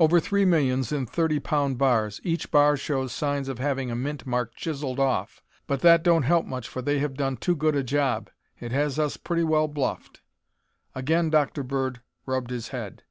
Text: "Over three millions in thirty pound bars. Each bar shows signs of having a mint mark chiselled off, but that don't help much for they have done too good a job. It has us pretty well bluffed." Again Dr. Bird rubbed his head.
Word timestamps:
"Over 0.00 0.18
three 0.18 0.44
millions 0.44 0.90
in 0.90 1.06
thirty 1.06 1.38
pound 1.38 1.78
bars. 1.78 2.20
Each 2.24 2.50
bar 2.50 2.76
shows 2.76 3.12
signs 3.12 3.48
of 3.48 3.60
having 3.60 3.88
a 3.88 3.94
mint 3.94 4.26
mark 4.26 4.56
chiselled 4.56 4.98
off, 4.98 5.44
but 5.68 5.78
that 5.82 6.02
don't 6.02 6.24
help 6.24 6.44
much 6.44 6.66
for 6.68 6.82
they 6.82 6.98
have 6.98 7.14
done 7.14 7.36
too 7.36 7.54
good 7.54 7.76
a 7.76 7.84
job. 7.84 8.30
It 8.58 8.72
has 8.72 8.98
us 8.98 9.16
pretty 9.16 9.44
well 9.44 9.68
bluffed." 9.68 10.22
Again 10.92 11.30
Dr. 11.30 11.62
Bird 11.62 12.00
rubbed 12.26 12.50
his 12.50 12.70
head. 12.70 13.04